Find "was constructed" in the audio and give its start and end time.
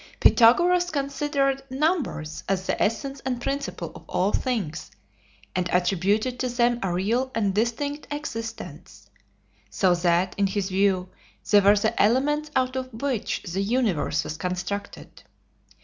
14.23-15.21